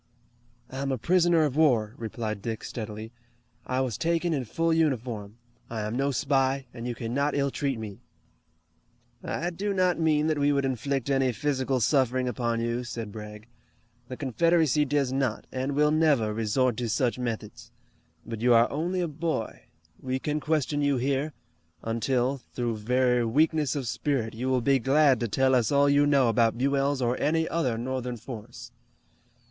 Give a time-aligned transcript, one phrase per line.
[0.71, 3.11] "I am a prisoner of war," replied Dick steadily.
[3.67, 5.37] "I was taken in full uniform.
[5.69, 8.01] I am no spy, and you cannot ill treat me."
[9.23, 13.45] "I do not mean that we would inflict any physical suffering upon you," said Bragg.
[14.07, 17.69] "The Confederacy does not, and will never resort to such methods.
[18.25, 19.65] But you are only a boy.
[20.01, 21.31] We can question you here,
[21.83, 26.07] until, through very weakness of spirit, you will be glad to tell us all you
[26.07, 28.71] know about Buell's or any other Northern force."